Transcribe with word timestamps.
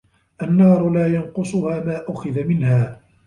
النَّارُ 0.41 0.89
لَا 0.89 1.07
يَنْقُصُهَا 1.07 1.79
مَا 1.85 2.03
أُخِذَ 2.09 2.43
مِنْهَا 2.43 2.99